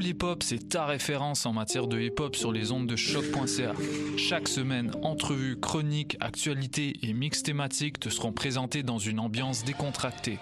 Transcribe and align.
Cool 0.00 0.08
Hip 0.08 0.22
Hop, 0.22 0.42
c'est 0.42 0.70
ta 0.70 0.86
référence 0.86 1.44
en 1.44 1.52
matière 1.52 1.86
de 1.86 2.00
hip 2.00 2.14
hop 2.20 2.34
sur 2.34 2.52
les 2.52 2.72
ondes 2.72 2.86
de 2.86 2.96
choc.ca. 2.96 3.74
Chaque 4.16 4.48
semaine, 4.48 4.92
entrevues, 5.02 5.60
chroniques, 5.60 6.16
actualités 6.20 6.94
et 7.02 7.12
mix 7.12 7.42
thématiques 7.42 8.00
te 8.00 8.08
seront 8.08 8.32
présentés 8.32 8.82
dans 8.82 8.96
une 8.96 9.20
ambiance 9.20 9.62
décontractée. 9.62 10.38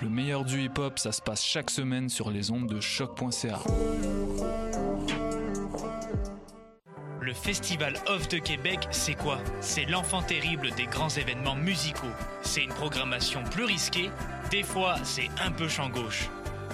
Le 0.00 0.08
meilleur 0.08 0.44
du 0.44 0.62
hip 0.62 0.78
hop, 0.78 1.00
ça 1.00 1.10
se 1.10 1.20
passe 1.20 1.44
chaque 1.44 1.68
semaine 1.68 2.08
sur 2.08 2.30
les 2.30 2.52
ondes 2.52 2.68
de 2.68 2.80
choc.ca. 2.80 3.58
Le 7.20 7.34
Festival 7.34 7.94
Off 8.06 8.28
de 8.28 8.38
Québec, 8.38 8.86
c'est 8.92 9.14
quoi? 9.14 9.38
C'est 9.60 9.86
l'enfant 9.86 10.22
terrible 10.22 10.70
des 10.76 10.86
grands 10.86 11.08
événements 11.08 11.56
musicaux. 11.56 12.06
C'est 12.42 12.62
une 12.62 12.72
programmation 12.72 13.42
plus 13.42 13.64
risquée, 13.64 14.10
des 14.52 14.62
fois 14.62 14.94
c'est 15.02 15.28
un 15.44 15.50
peu 15.50 15.66
champ 15.66 15.88
gauche. 15.88 16.28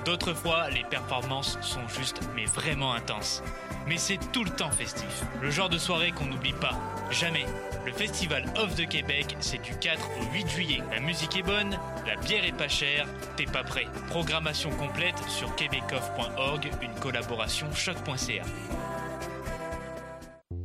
D'autres 0.06 0.34
fois, 0.34 0.70
les 0.70 0.84
performances 0.84 1.58
sont 1.62 1.86
juste 1.88 2.20
mais 2.36 2.44
vraiment 2.44 2.92
intenses. 2.92 3.42
Mais 3.88 3.96
c'est 3.96 4.20
tout 4.30 4.44
le 4.44 4.50
temps 4.50 4.70
festif. 4.70 5.24
Le 5.42 5.50
genre 5.50 5.68
de 5.68 5.78
soirée 5.78 6.12
qu'on 6.12 6.26
n'oublie 6.26 6.52
pas. 6.52 6.78
Jamais. 7.10 7.44
Le 7.84 7.92
Festival 7.92 8.44
Off 8.56 8.76
de 8.76 8.84
Québec, 8.84 9.36
c'est 9.40 9.60
du 9.60 9.76
4 9.76 10.08
au 10.20 10.32
8 10.32 10.48
juillet. 10.48 10.80
La 10.92 11.00
musique 11.00 11.36
est 11.36 11.42
bonne, 11.42 11.76
la 12.06 12.14
bière 12.22 12.44
est 12.44 12.56
pas 12.56 12.68
chère, 12.68 13.08
t'es 13.36 13.46
pas 13.46 13.64
prêt. 13.64 13.86
Programmation 14.08 14.70
complète 14.70 15.18
sur 15.26 15.52
québecoff.org, 15.56 16.70
une 16.82 17.00
collaboration 17.00 17.66
choc.ca. 17.74 18.44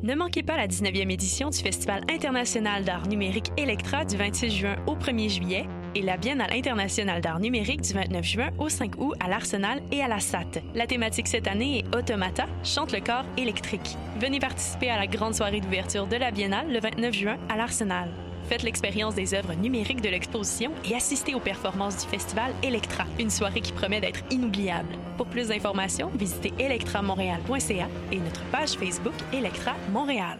Ne 0.04 0.16
manquez 0.16 0.44
pas 0.44 0.58
la 0.58 0.68
19e 0.68 1.12
édition 1.12 1.50
du 1.50 1.58
Festival 1.58 2.04
international 2.12 2.84
d'art 2.84 3.08
numérique 3.08 3.52
Electra 3.58 4.06
du 4.06 4.18
26 4.18 4.50
juin 4.52 4.76
au 4.86 4.96
1er 4.96 5.30
juillet 5.30 5.68
et 5.96 6.02
la 6.02 6.18
Biennale 6.18 6.54
internationale 6.54 7.22
d'art 7.22 7.40
numérique 7.40 7.82
du 7.82 7.94
29 7.94 8.26
juin 8.26 8.50
au 8.58 8.70
5 8.70 8.94
août 8.98 9.14
à 9.20 9.30
l'Arsenal 9.30 9.82
et 9.92 10.02
à 10.02 10.08
la 10.08 10.20
SAT. 10.20 10.62
La 10.76 10.88
thématique 10.88 11.28
cette 11.28 11.48
année 11.48 11.80
est 11.80 11.96
Automata, 11.96 12.46
chante 12.64 12.92
le 12.92 13.00
corps 13.00 13.26
électrique. 13.38 13.98
Venez 14.20 14.40
participer 14.40 14.90
à 14.90 14.98
la 14.98 15.08
grande 15.08 15.36
soirée 15.36 15.62
d'ouverture 15.62 16.08
de 16.08 16.16
la 16.16 16.32
Biennale 16.32 16.72
le 16.72 16.80
29 16.80 17.14
juin 17.14 17.38
à 17.50 17.58
l'Arsenal. 17.58 18.10
Faites 18.50 18.64
l'expérience 18.64 19.16
des 19.16 19.34
œuvres 19.34 19.54
numériques 19.54 20.02
de 20.02 20.10
l'exposition 20.10 20.72
et 20.84 20.96
assistez 20.96 21.36
aux 21.36 21.40
performances 21.40 22.04
du 22.04 22.10
festival 22.10 22.52
Electra, 22.64 23.06
une 23.20 23.30
soirée 23.30 23.62
qui 23.62 23.72
promet 23.72 24.02
d'être 24.02 24.24
inoubliable. 24.30 24.90
Pour 25.18 25.28
plus 25.28 25.48
d'informations, 25.48 26.12
visitez 26.16 26.52
electramontréal.ca 26.60 27.88
et 28.12 28.20
notre 28.20 28.44
page 28.52 28.72
Facebook 28.72 29.14
Electra 29.32 29.74
Montréal. 29.94 30.40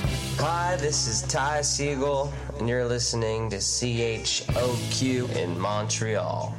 Hi, 0.00 0.76
this 0.76 1.08
is 1.08 1.22
Ty 1.22 1.62
Siegel, 1.62 2.32
and 2.58 2.68
you're 2.68 2.84
listening 2.86 3.50
to 3.50 3.56
CHOQ 3.56 5.36
in 5.36 5.58
Montreal. 5.58 6.54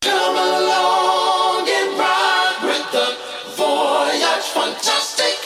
Come 0.00 0.36
along 0.36 1.68
and 1.68 1.98
ride 1.98 2.60
with 2.62 2.92
the 2.92 3.16
voyage 3.56 4.48
fantastic 4.54 5.36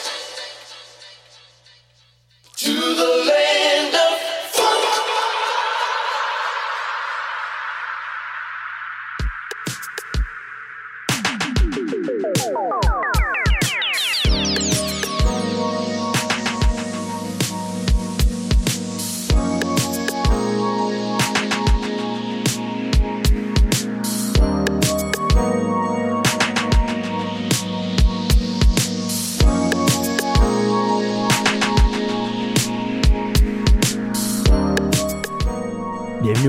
to 2.57 2.73
the 2.73 3.25
land 3.27 3.98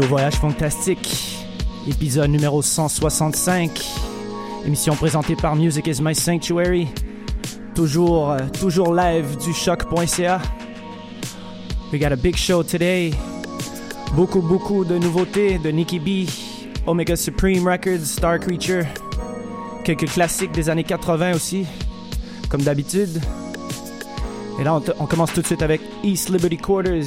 Voyage 0.09 0.37
Fantastique, 0.37 1.37
épisode 1.87 2.31
numéro 2.31 2.63
165, 2.63 3.79
émission 4.65 4.95
présentée 4.95 5.35
par 5.35 5.55
Music 5.55 5.85
is 5.85 6.01
My 6.01 6.15
Sanctuary, 6.15 6.87
toujours, 7.75 8.31
euh, 8.31 8.39
toujours 8.59 8.91
live 8.91 9.37
du 9.37 9.53
choc.ca. 9.53 10.41
We 11.93 11.99
got 12.01 12.11
a 12.11 12.15
big 12.15 12.35
show 12.35 12.63
today, 12.63 13.11
beaucoup, 14.15 14.41
beaucoup 14.41 14.83
de 14.83 14.97
nouveautés 14.97 15.59
de 15.59 15.69
Nicky 15.69 15.99
B, 15.99 16.27
Omega 16.87 17.15
Supreme 17.15 17.67
Records, 17.67 18.03
Star 18.03 18.39
Creature, 18.39 18.85
quelques 19.83 20.09
classiques 20.09 20.53
des 20.53 20.71
années 20.71 20.85
80 20.85 21.35
aussi, 21.35 21.67
comme 22.49 22.63
d'habitude. 22.63 23.21
Et 24.59 24.63
là, 24.63 24.81
on, 24.99 25.05
commence 25.05 25.33
tout 25.33 25.41
de 25.41 25.45
suite 25.45 25.61
avec 25.61 25.81
East 26.03 26.29
Liberty 26.31 26.57
Quarters, 26.57 27.05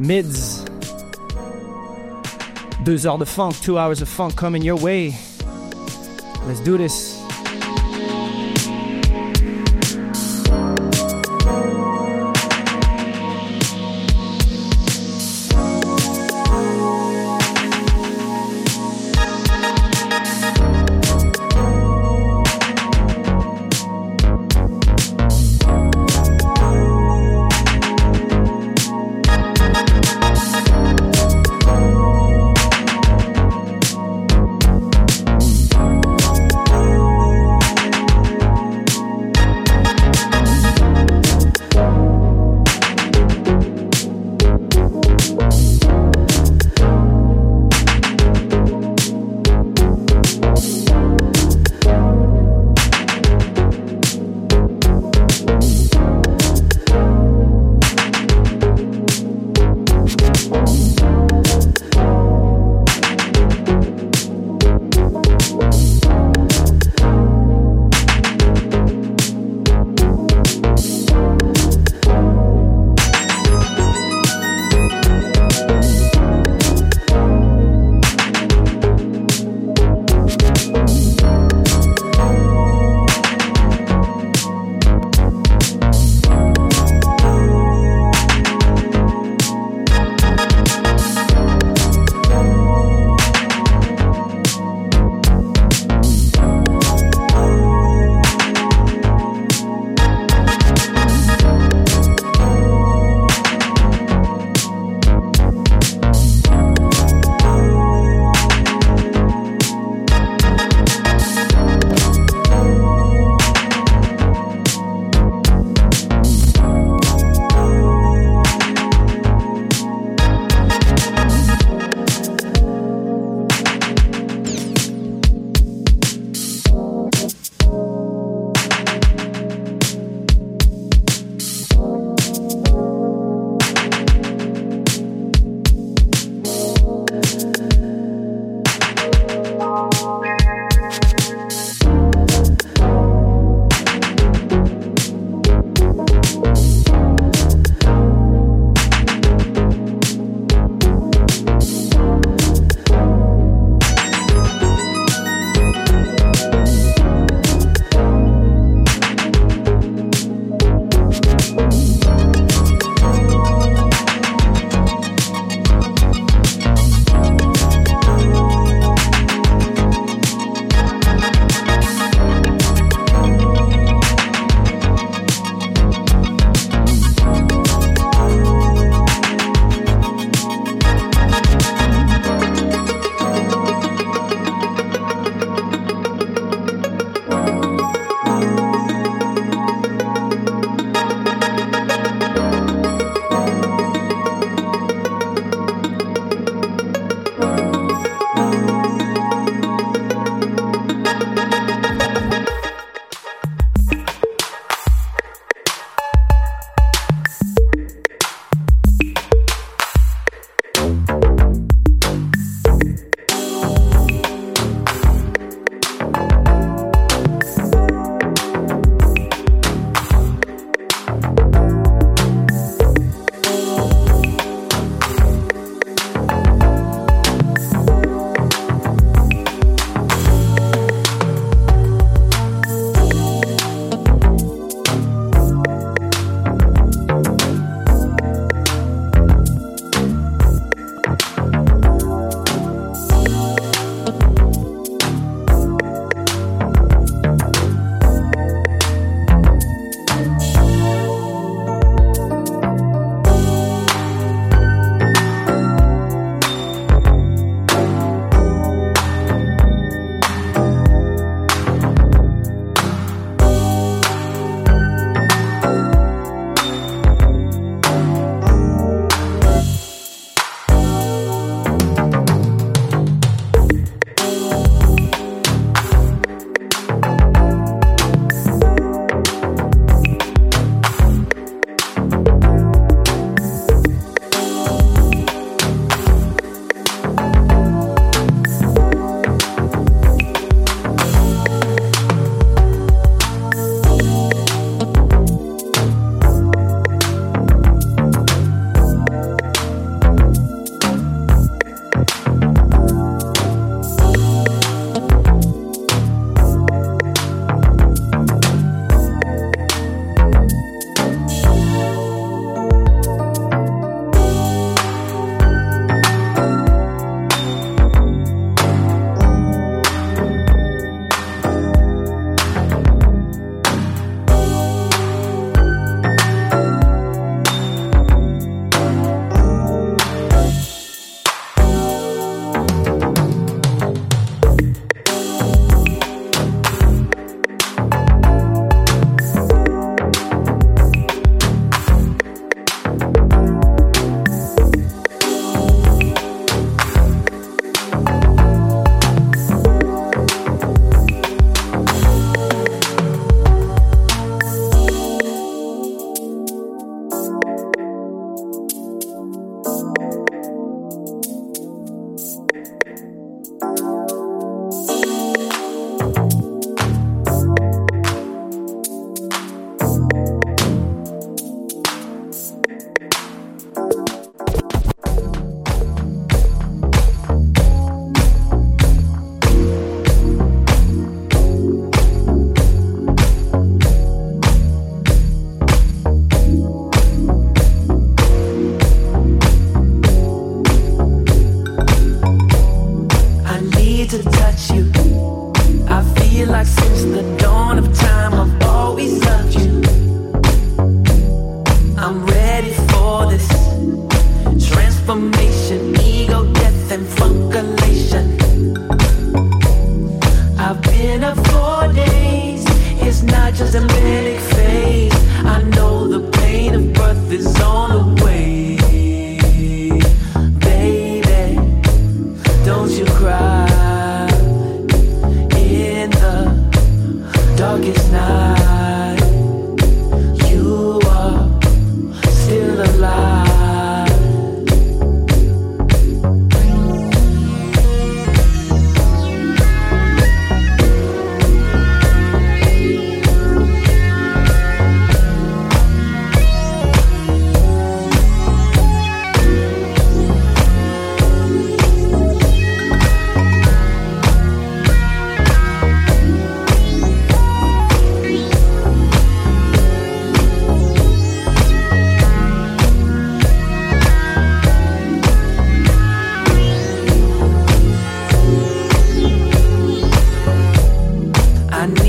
Mids. 0.00 0.65
Deux 2.84 3.06
heures 3.06 3.18
de 3.18 3.24
funk, 3.24 3.54
two 3.62 3.78
hours 3.78 4.02
of 4.02 4.08
funk 4.08 4.36
coming 4.36 4.62
your 4.62 4.76
way. 4.76 5.14
Let's 6.46 6.60
do 6.60 6.76
this. 6.76 7.15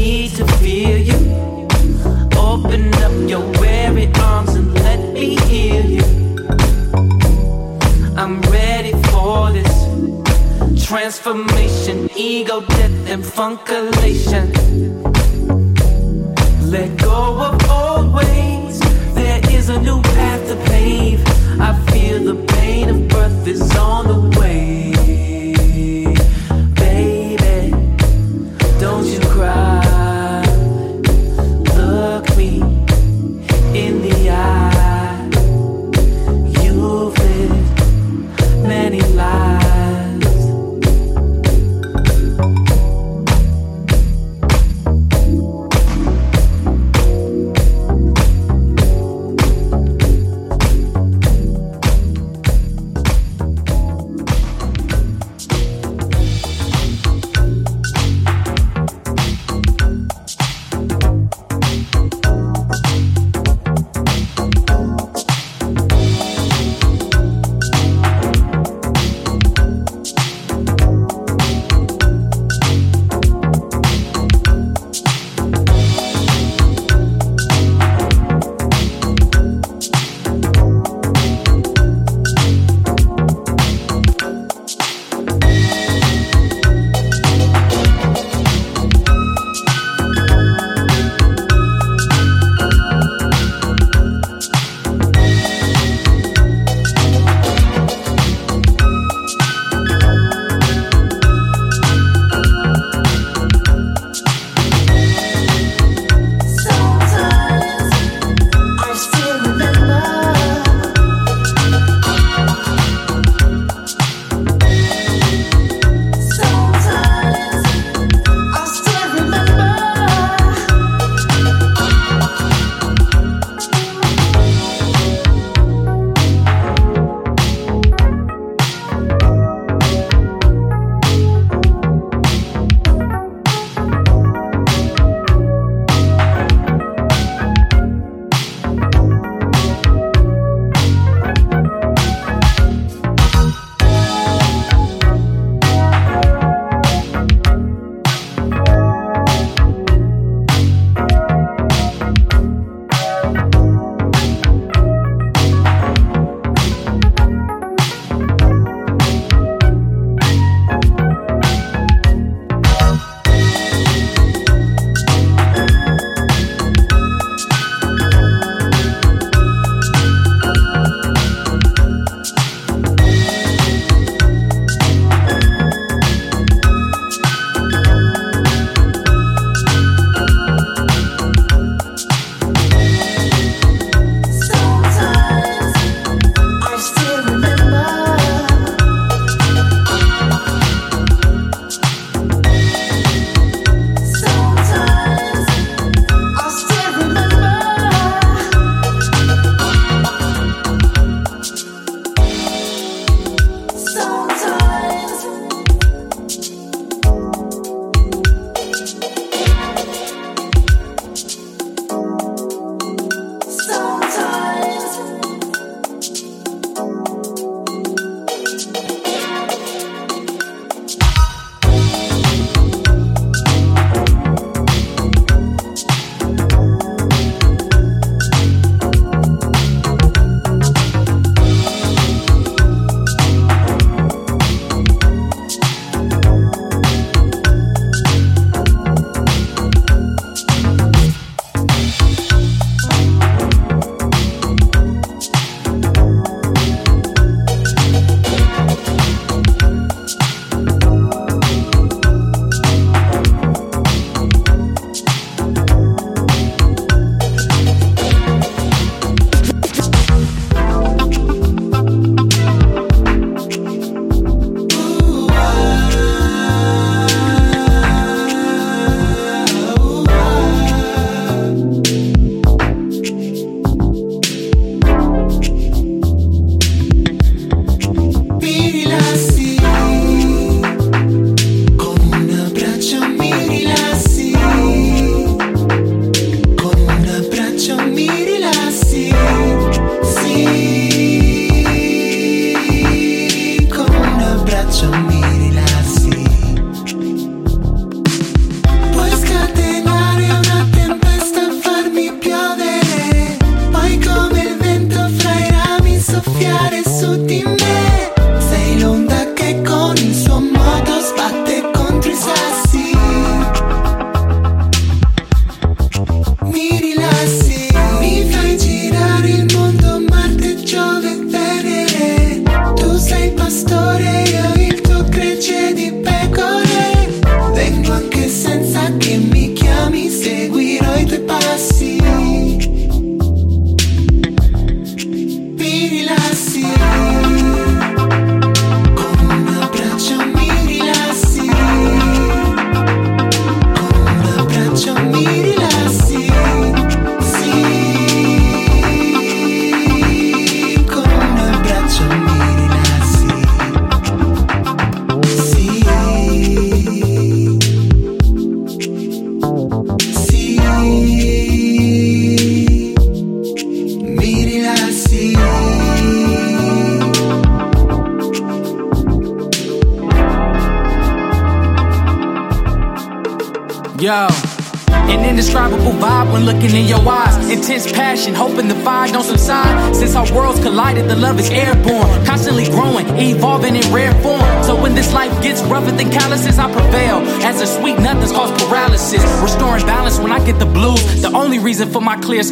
Need 0.07 0.31
to 0.31 0.45
feel 0.59 0.97
you. 1.11 1.19
Open 2.49 2.83
up 3.05 3.15
your 3.31 3.45
weary 3.59 4.07
arms 4.31 4.53
and 4.55 4.73
let 4.87 5.01
me 5.13 5.35
heal 5.47 5.85
you. 5.97 6.07
I'm 8.21 8.37
ready 8.57 8.93
for 9.09 9.51
this 9.57 9.75
transformation, 10.87 12.09
ego, 12.15 12.61
death, 12.77 12.97
and 13.13 13.21
funkalation. 13.37 14.45
Let 16.75 16.89
go 17.09 17.21
of 17.47 17.55
old 17.69 18.07
ways. 18.19 18.79
There 19.13 19.41
is 19.57 19.67
a 19.67 19.79
new 19.87 20.01
path 20.15 20.43
to 20.51 20.55
pave. 20.71 21.21
I 21.59 21.71
feel 21.91 22.17
the 22.31 22.37
pain 22.55 22.87
of 22.93 22.99
birth 23.09 23.45
is 23.45 23.75
on 23.75 24.03
the 24.07 24.39
way. 24.39 24.87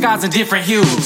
Skies 0.06 0.24
and 0.24 0.32
different 0.34 0.66
hues. 0.66 1.05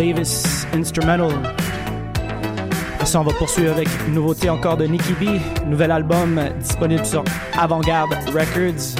Davis, 0.00 0.66
Instrumental. 0.72 1.28
Et 3.02 3.04
ça, 3.04 3.20
on 3.20 3.22
va 3.22 3.34
poursuivre 3.34 3.72
avec 3.72 3.86
une 4.06 4.14
nouveauté 4.14 4.48
encore 4.48 4.78
de 4.78 4.86
Nicky 4.86 5.12
B, 5.12 5.38
nouvel 5.66 5.90
album 5.90 6.40
disponible 6.58 7.04
sur 7.04 7.22
Avant-Garde 7.58 8.14
Records. 8.28 8.98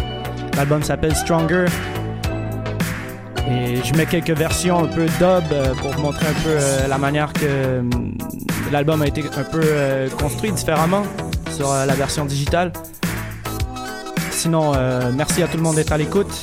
L'album 0.59 0.83
s'appelle 0.83 1.17
Stronger. 1.17 1.65
Et 3.51 3.77
je 3.83 3.95
mets 3.95 4.05
quelques 4.05 4.37
versions 4.37 4.85
un 4.85 4.89
peu 4.89 5.07
dub 5.07 5.53
euh, 5.53 5.73
pour 5.77 5.91
vous 5.93 6.03
montrer 6.03 6.27
un 6.27 6.43
peu 6.43 6.51
euh, 6.51 6.87
la 6.87 6.99
manière 6.99 7.33
que 7.33 7.47
euh, 7.47 7.83
l'album 8.71 9.01
a 9.01 9.07
été 9.07 9.23
un 9.39 9.45
peu 9.45 9.65
construit 10.19 10.53
différemment 10.53 11.05
sur 11.51 11.73
la 11.73 11.95
version 11.95 12.27
digitale. 12.27 12.75
Sinon, 14.31 14.73
merci 15.15 15.43
à 15.43 15.49
tout 15.49 15.57
le 15.57 15.63
monde 15.63 15.77
d'être 15.77 15.93
à 15.93 15.99
l'écoute. 15.99 16.43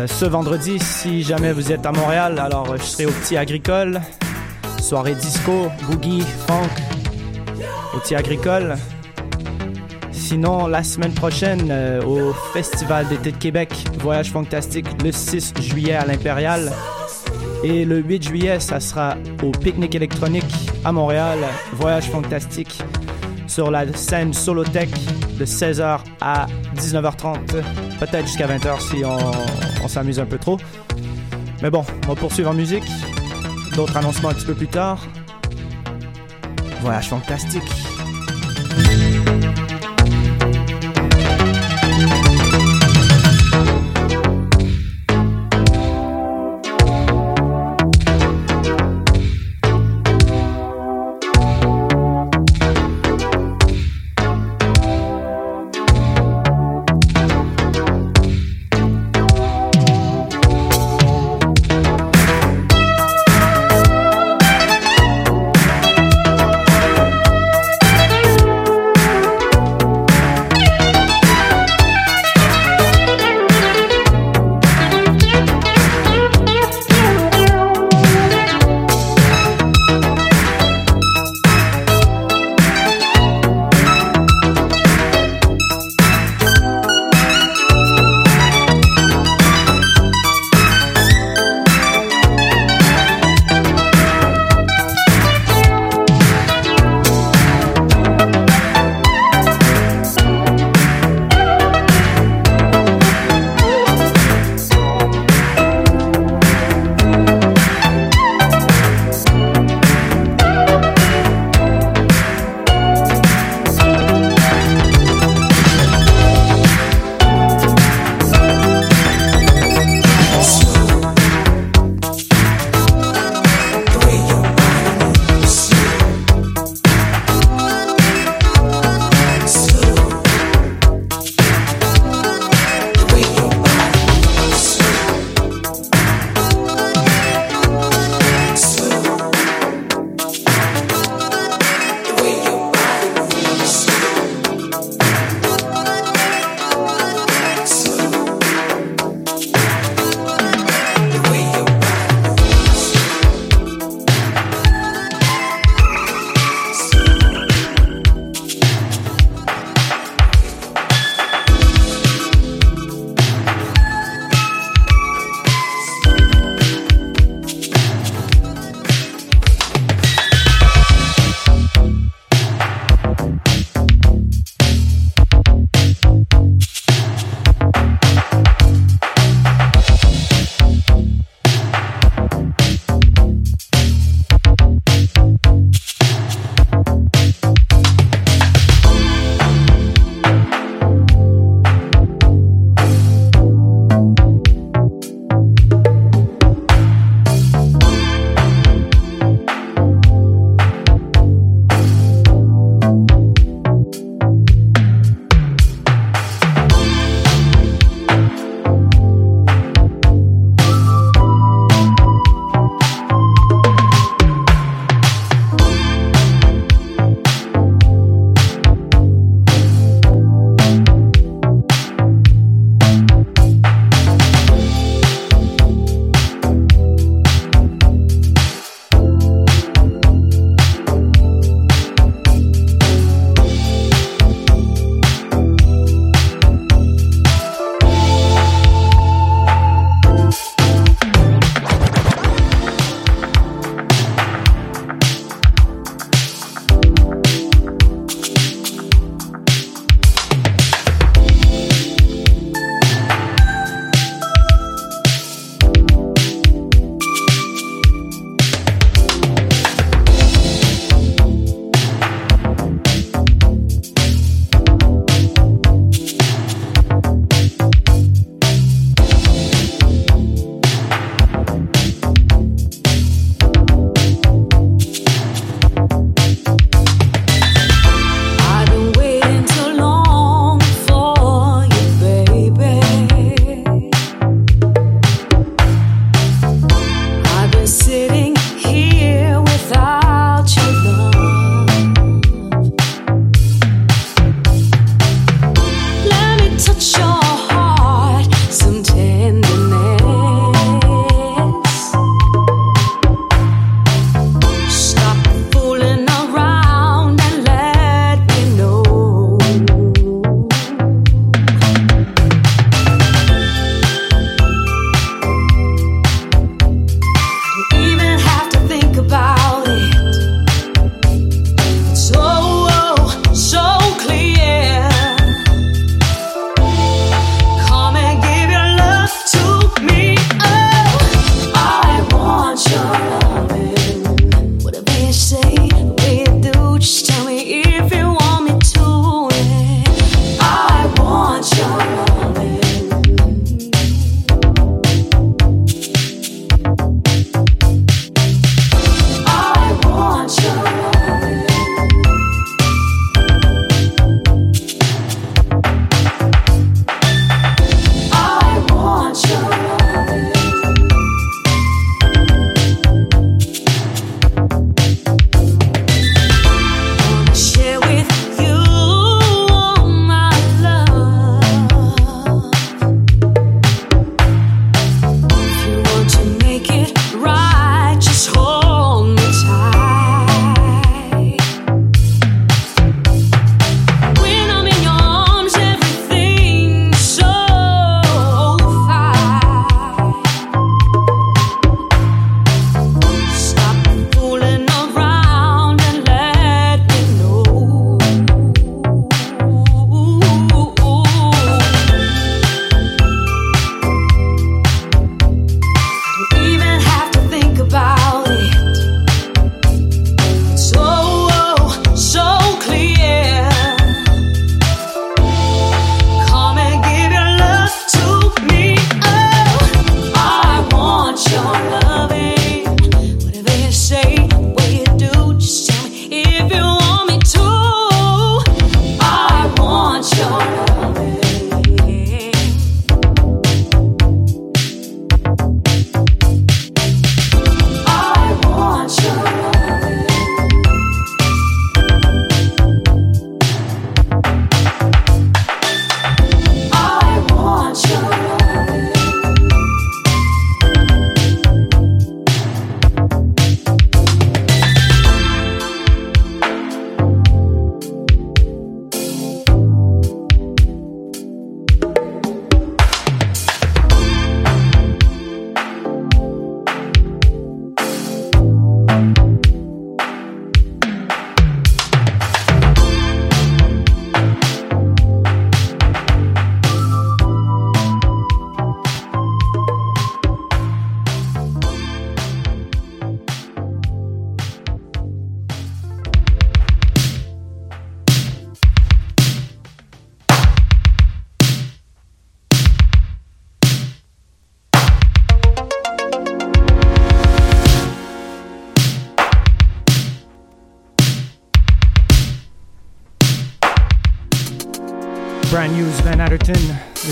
Euh, 0.00 0.06
ce 0.06 0.24
vendredi, 0.24 0.78
si 0.78 1.22
jamais 1.22 1.52
vous 1.52 1.72
êtes 1.72 1.84
à 1.84 1.92
Montréal, 1.92 2.38
alors 2.38 2.70
euh, 2.70 2.76
je 2.78 2.84
serai 2.84 3.06
au 3.06 3.10
Petit 3.10 3.36
Agricole. 3.36 4.00
Soirée 4.80 5.14
disco, 5.14 5.68
boogie, 5.88 6.22
funk, 6.46 6.68
au 7.94 7.98
Petit 7.98 8.14
Agricole. 8.14 8.76
Sinon, 10.10 10.68
la 10.68 10.82
semaine 10.82 11.12
prochaine, 11.12 11.68
euh, 11.70 12.02
au 12.02 12.32
Festival 12.54 13.08
d'été 13.08 13.32
de 13.32 13.36
Québec, 13.36 13.74
Voyage 13.98 14.30
Fantastique, 14.30 14.86
le 15.04 15.12
6 15.12 15.54
juillet 15.60 15.94
à 15.94 16.06
l'Impérial. 16.06 16.72
Et 17.62 17.84
le 17.84 17.98
8 17.98 18.22
juillet, 18.22 18.60
ça 18.60 18.80
sera 18.80 19.16
au 19.42 19.50
Pique-Nique 19.50 19.94
électronique 19.94 20.70
à 20.82 20.92
Montréal, 20.92 21.38
Voyage 21.74 22.08
Fantastique, 22.08 22.82
sur 23.46 23.70
la 23.70 23.92
scène 23.94 24.32
Solotech 24.32 24.90
de 25.38 25.44
16h 25.44 25.98
à 26.22 26.46
19h30, 26.76 27.38
peut-être 27.98 28.26
jusqu'à 28.26 28.46
20h 28.46 28.80
si 28.80 29.04
on, 29.04 29.18
on 29.18 29.69
s'amuse 29.90 30.20
un 30.20 30.26
peu 30.26 30.38
trop. 30.38 30.58
Mais 31.62 31.70
bon, 31.70 31.84
on 32.04 32.08
va 32.08 32.14
poursuivre 32.14 32.50
en 32.50 32.54
musique. 32.54 32.84
D'autres 33.74 33.96
annoncements 33.96 34.30
un 34.30 34.34
petit 34.34 34.46
peu 34.46 34.54
plus 34.54 34.68
tard. 34.68 35.06
Voyage 36.80 37.08
Fantastique. 37.08 37.79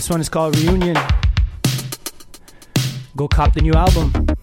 This 0.09 0.15
one 0.15 0.21
is 0.23 0.31
called 0.31 0.59
Reunion. 0.59 0.97
Go 3.15 3.29
cop 3.29 3.53
the 3.53 3.61
new 3.61 3.75
album. 3.75 4.38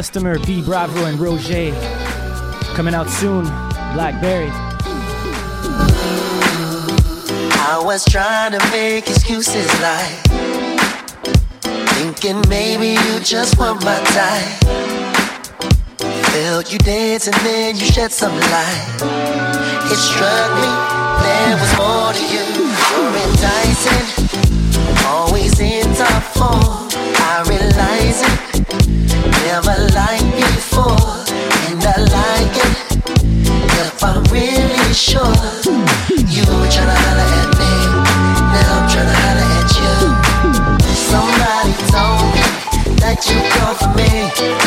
Customer, 0.00 0.38
B 0.46 0.62
Bravo, 0.62 1.04
and 1.04 1.20
Roger. 1.20 1.74
Coming 2.74 2.94
out 2.94 3.10
soon. 3.10 3.44
Blackberry. 3.92 4.48
I 7.68 7.78
was 7.84 8.06
trying 8.06 8.52
to 8.52 8.70
make 8.70 9.10
excuses 9.10 9.68
like 9.82 10.20
Thinking 11.92 12.40
maybe 12.48 12.98
you 13.04 13.20
just 13.20 13.58
weren't 13.58 13.84
my 13.84 14.00
type 14.16 14.64
Felt 16.32 16.72
you 16.72 16.78
dancing, 16.78 17.34
then 17.44 17.76
you 17.76 17.84
shed 17.84 18.10
some 18.10 18.32
light 18.32 18.88
It 19.92 19.98
struck 20.00 20.50
me 20.56 20.70
there 21.20 21.56
was 21.60 21.72
more 21.76 22.12
to 22.16 22.24
you 22.32 22.46
You're 22.88 23.16
enticing 23.28 24.06
Always 25.04 25.60
in 25.60 25.94
top 25.94 26.22
form 26.32 26.88
I 27.20 27.44
realize 27.46 27.99
Never 29.62 29.92
liked 29.92 30.24
before 30.54 30.96
And 31.68 31.84
I 31.84 31.96
like 32.16 32.56
it 32.64 32.76
If 33.76 34.02
I'm 34.02 34.24
really 34.32 34.94
sure. 34.94 35.20
You 36.08 36.44
tryna 36.72 36.96
holler 37.04 37.28
at 37.40 37.50
me 37.60 37.72
Now 38.54 38.78
I'm 38.78 38.88
holler 39.20 39.48
at 39.60 39.70
you. 39.76 39.94
Somebody 40.94 41.74
told 41.92 42.24
me 42.32 42.44
That 43.00 43.20
you 43.28 43.38
for 43.74 43.90
me 43.96 44.59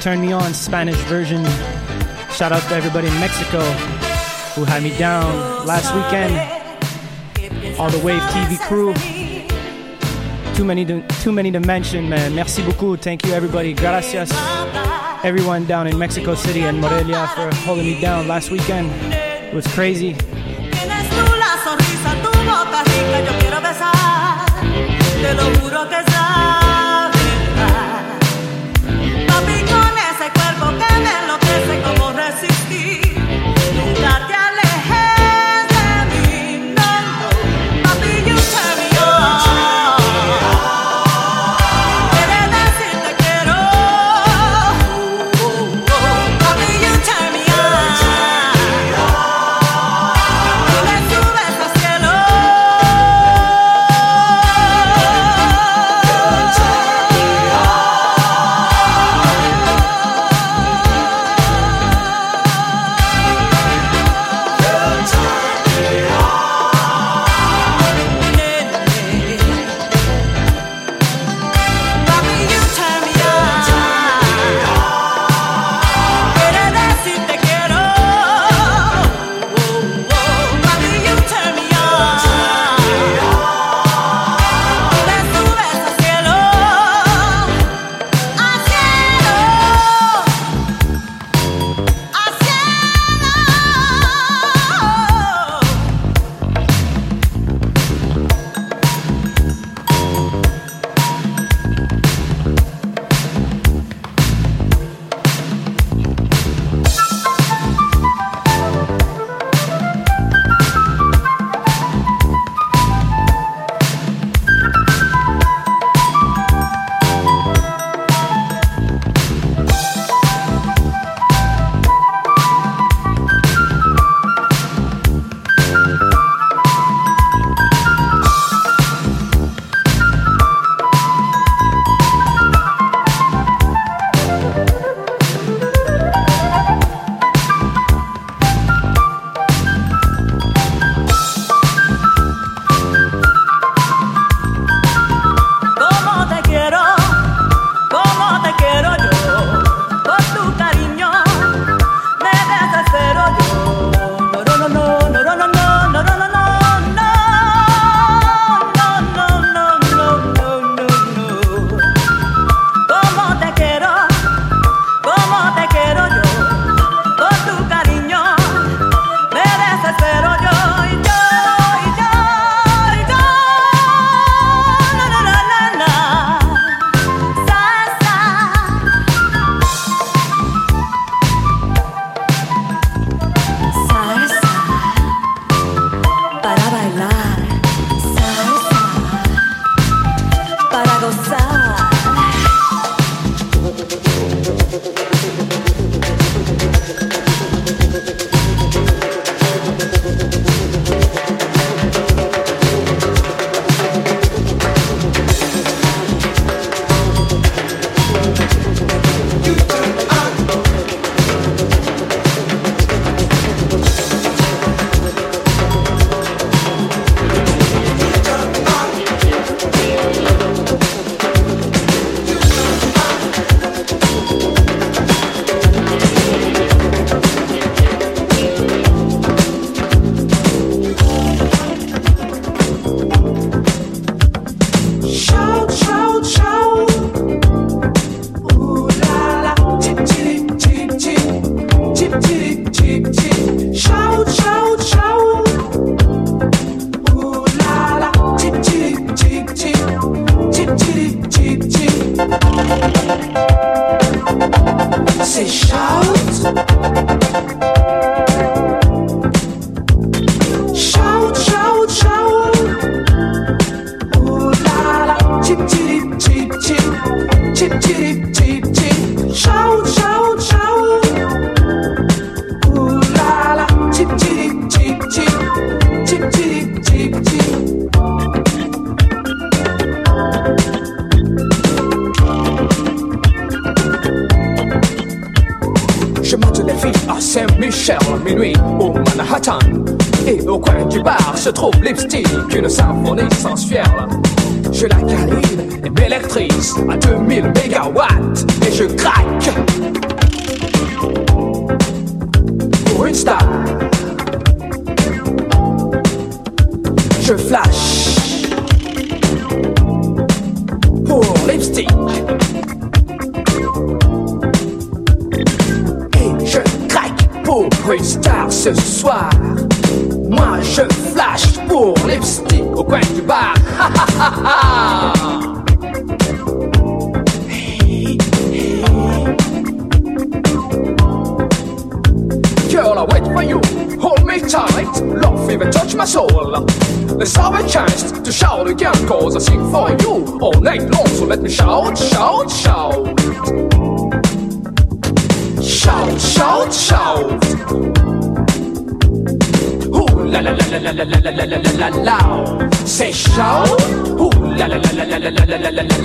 turned 0.00 0.22
me 0.22 0.32
on, 0.32 0.54
Spanish 0.54 0.96
version. 1.06 1.44
Shout 2.30 2.52
out 2.52 2.62
to 2.68 2.74
everybody 2.74 3.08
in 3.08 3.14
Mexico 3.20 3.60
who 4.54 4.64
had 4.64 4.82
me 4.82 4.96
down 4.98 5.66
last 5.66 5.94
weekend. 5.94 6.34
All 7.78 7.90
the 7.90 7.98
Wave 7.98 8.20
TV 8.32 8.58
crew. 8.60 8.94
Too 10.54 10.64
many, 10.64 10.84
to, 10.84 11.06
too 11.22 11.32
many 11.32 11.50
to 11.52 11.60
mention, 11.60 12.08
man. 12.08 12.34
Merci 12.34 12.62
beaucoup. 12.62 13.00
Thank 13.00 13.24
you, 13.24 13.32
everybody. 13.32 13.72
Gracias, 13.74 14.30
everyone 15.24 15.64
down 15.66 15.86
in 15.86 15.98
Mexico 15.98 16.34
City 16.34 16.62
and 16.62 16.80
Morelia 16.80 17.28
for 17.34 17.54
holding 17.66 17.86
me 17.86 18.00
down 18.00 18.28
last 18.28 18.50
weekend. 18.50 18.90
It 19.12 19.54
was 19.54 19.66
crazy. 19.68 20.16
te 25.20 25.34
lo 25.34 25.42
juro 25.60 25.88
que 25.88 25.96
sabes. 26.12 26.77
360. 32.40 33.07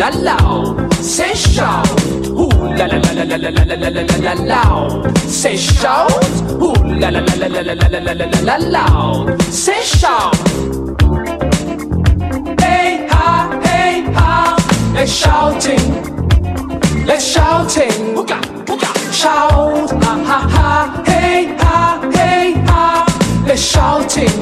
La 0.03 0.09
la 0.09 0.35
la 0.35 0.83
la 1.15 1.33
la 1.33 1.55
la. 1.55 1.83
La 2.75 2.87
la 2.87 2.97
la 2.97 3.13
la 3.13 3.37
la 3.37 3.49
la 3.49 3.63
la 3.63 3.75
la 3.77 3.89
la 3.89 4.01
la 4.03 4.17
la 4.17 4.33
la. 4.33 5.11
Say 5.27 5.55
shout. 5.55 6.11
Ooh 6.61 6.73
la 6.99 7.09
la 7.09 7.21
la 7.21 7.35
la 7.35 7.47
la 7.47 7.61
la 7.61 7.73
la 7.73 7.99
la 7.99 8.13
la 8.13 8.25
la 8.25 8.39
la 8.43 8.57
la. 8.57 8.85
Say 9.49 9.81
shout. 9.81 10.35
Hey 12.59 13.07
ha, 13.09 13.59
hey 13.63 14.03
ha, 14.13 14.57
let's 14.93 15.11
shouting. 15.11 15.85
Let's 17.05 17.25
shouting. 17.25 18.15
Hooka, 18.15 18.39
hooka. 18.67 18.91
Shout, 19.13 19.91
ha 20.03 20.13
ha 20.29 20.39
ha, 20.55 21.03
hey 21.05 21.55
ha, 21.59 22.09
hey 22.13 22.53
ha. 22.67 23.05
Let's 23.47 23.61
shouting. 23.61 24.37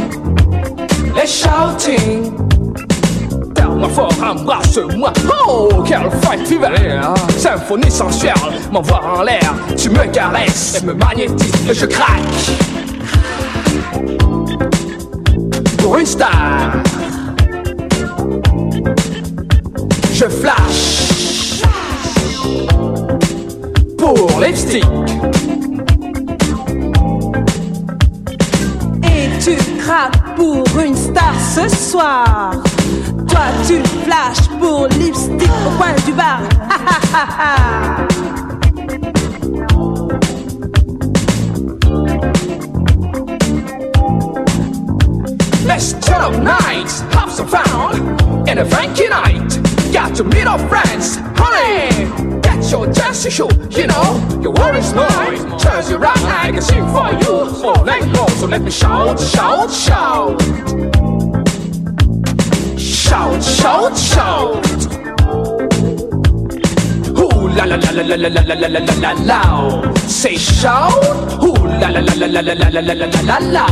Let's 1.13 1.31
shouting. 1.31 2.50
Perds-moi 3.81 3.89
fort, 3.89 4.13
embrasse-moi. 4.23 5.13
Oh, 5.47 5.83
quelle 5.85 6.09
fête 6.21 6.47
fever. 6.47 7.01
Symphonie 7.37 7.89
sensuelle, 7.89 8.33
m'envoie 8.71 9.01
en 9.03 9.23
l'air. 9.23 9.55
Tu 9.75 9.89
me 9.89 10.05
caresses 10.11 10.81
et 10.81 10.85
me 10.85 10.93
magnétises 10.93 11.69
et 11.69 11.73
je 11.73 11.85
craque. 11.87 12.21
Pour 15.79 15.97
une 15.97 16.05
star. 16.05 16.73
Je 20.13 20.25
flash 20.25 21.63
pour 23.97 24.39
lipstick. 24.39 24.85
Et 29.03 29.39
tu 29.43 29.55
craques 29.79 30.35
pour 30.35 30.63
une 30.79 30.95
star 30.95 31.33
ce 31.55 31.67
soir. 31.67 32.51
Toi, 33.31 33.47
tu 33.67 33.81
flashes 34.03 34.49
pour 34.59 34.87
lipstick 34.99 35.49
au 35.65 35.71
coin 35.77 35.93
du 36.05 36.11
bar. 36.13 36.41
Ha, 36.69 36.77
ha, 37.13 37.25
ha. 37.39 38.07
Let's 45.65 45.93
up 46.09 46.33
nights, 46.43 47.01
have 47.13 47.31
some 47.31 47.47
fun 47.47 48.47
in 48.47 48.57
a 48.59 48.65
funky 48.65 49.07
night. 49.07 49.59
Got 49.93 50.15
to 50.17 50.23
meet 50.23 50.45
our 50.45 50.59
friends, 50.67 51.17
honey. 51.35 51.89
Get 52.41 52.69
your 52.71 52.87
dance 52.87 53.27
shoe, 53.29 53.49
you 53.71 53.87
know 53.87 54.39
your 54.41 54.51
worries 54.53 54.93
mine. 54.93 55.37
Turns 55.57 55.89
you 55.89 55.97
round, 55.97 56.19
I 56.19 56.51
can 56.51 56.61
sing 56.61 56.85
for 56.87 57.09
you 57.23 57.67
all 57.67 57.85
night 57.85 58.05
long. 58.13 58.29
So 58.39 58.47
let 58.47 58.61
me 58.61 58.71
shout, 58.71 59.19
shout, 59.19 59.71
shout, 59.71 60.41
shout, 63.11 63.43
shout, 63.43 63.97
shout. 63.97 64.65
Ooh 67.19 67.47
la 67.57 67.65
la 67.65 67.75
la 67.75 67.91
la 67.91 68.03
la 68.03 68.15
la 68.15 68.29
la 68.29 68.55
la 68.61 68.67
la 68.67 68.79
la 68.79 68.93
la 69.03 69.11
la. 69.29 69.39
Say 70.07 70.37
shout. 70.37 71.43
Ooh 71.43 71.65
la 71.81 71.89
la 71.89 71.99
la 72.07 72.13
la 72.21 72.27
la 72.27 72.41
la 72.41 72.53
la 72.53 72.81
la 72.87 72.93
la 72.93 73.07
la 73.13 73.21
la 73.29 73.37
la. 73.55 73.65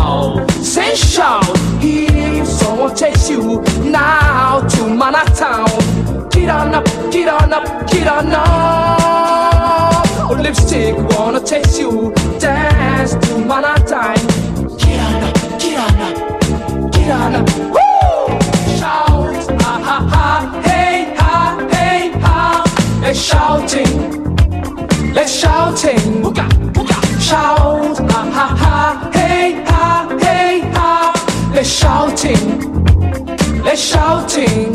Say 0.61 0.93
shout. 0.95 1.45
If 1.81 2.47
someone 2.47 2.93
takes 2.95 3.29
you 3.29 3.61
now 3.85 4.59
to 4.73 4.81
Manhattan, 5.01 5.65
get 6.29 6.49
on 6.49 6.75
up, 6.75 6.85
get 7.09 7.29
on 7.29 7.53
up, 7.53 7.65
get 7.89 8.07
on 8.07 8.31
up. 8.31 10.05
Oh, 10.31 10.37
lipstick 10.37 10.95
wanna 11.11 11.39
taste 11.39 11.79
you, 11.79 12.13
dance 12.39 13.15
to 13.25 13.37
Manhattan. 13.37 14.19
Get 14.77 14.99
on 15.05 15.23
up, 15.27 15.35
get 15.61 15.79
on 15.85 16.01
up, 16.07 16.91
get 16.91 17.09
on 17.11 17.35
up. 17.35 17.49
Woo! 17.73 17.88
Ha 19.89 19.97
ha 20.13 20.61
hey 20.65 21.15
ha, 21.17 21.67
hey 21.71 22.11
ha. 22.21 22.63
Let's 23.01 23.19
shouting, 23.19 23.93
let's 25.15 25.33
shouting. 25.33 26.21
Hooka, 26.21 26.45
hooka. 26.75 26.97
Shout, 27.19 27.97
ha 28.11 28.21
ha 28.35 28.47
ha, 28.61 29.09
hey 29.11 29.63
ha, 29.65 30.07
hey 30.21 30.59
ha. 30.75 31.11
Let's 31.55 31.69
shouting, 31.69 32.45
let's 33.63 33.81
shouting. 33.81 34.69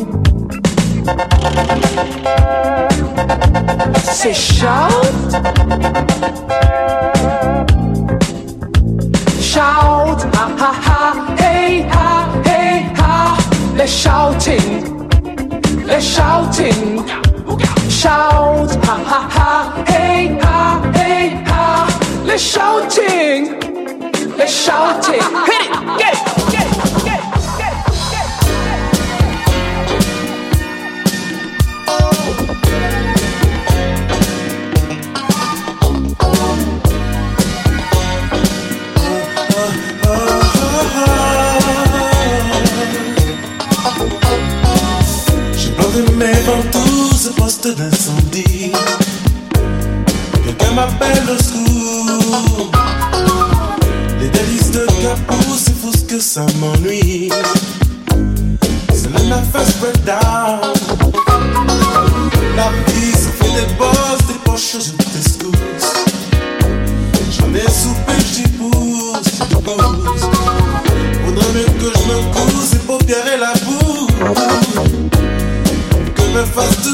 Say 4.19 4.33
shout, 4.33 5.33
shout, 9.41 10.21
ha 10.35 10.45
ha 10.59 10.73
ha, 10.87 11.37
hey 11.39 11.83
ha, 11.83 12.43
hey 12.45 12.77
ha. 12.97 13.13
Let's 13.77 13.93
shouting, 13.93 14.94
let's 15.95 16.07
shouting. 16.07 17.07
Shout, 17.89 18.71
ha 18.87 18.97
ha 19.11 19.21
ha, 19.37 19.85
hey 19.87 20.37
ha, 20.43 20.93
hey 20.93 21.29
ha. 21.47 21.87
Let's 22.27 22.43
shouting, 22.43 23.61
let's 24.37 24.53
shouting. 24.65 25.23
Hit 25.49 25.63
it, 25.67 25.73
get 26.03 26.15
it, 26.19 26.25
get 26.51 26.64
it, 26.64 26.64
d'incendie. 47.45 48.73
Quelqu'un 50.45 50.73
m'appelle 50.73 51.25
au 51.29 51.37
secours. 51.43 52.71
Les 54.19 54.29
délices 54.29 54.71
de 54.71 54.87
Capou, 55.03 55.55
c'est 55.55 55.77
fou 55.77 55.93
ce 55.95 56.05
que 56.05 56.19
ça 56.19 56.47
m'ennuie. 56.59 57.31
C'est 58.95 59.13
le 59.13 59.25
neuf 59.29 59.45
spread 59.69 60.05
down. 60.07 60.73
La 62.57 62.71
vie 62.91 63.13
se 63.13 63.29
fait 63.29 63.53
des 63.61 63.75
bosses, 63.75 64.27
des 64.27 64.41
poches, 64.45 64.77
je 64.81 64.93
t'escousse. 65.13 65.93
J'en 67.31 67.55
ai 67.55 67.71
soupé, 67.71 68.15
j'y 68.33 68.49
pousse, 68.57 69.23
j'y 69.23 69.55
pousse. 69.57 70.29
Faudrait 71.27 71.53
mieux 71.53 71.73
que 71.79 71.93
je 71.95 72.05
me 72.09 72.17
cousse, 72.33 72.73
les 72.73 72.79
paupières 72.79 73.29
et 73.35 73.39
la 73.39 73.53
boue. 73.65 74.07
Que 76.15 76.23
me 76.39 76.45
fasse 76.47 76.77
tout 76.83 76.94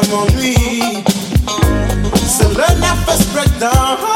t'excuse. 0.00 0.10
m'ennuie. 0.10 1.04
C'est 2.26 2.48
le 2.48 2.80
nervous 2.80 3.24
breakdown. 3.32 4.13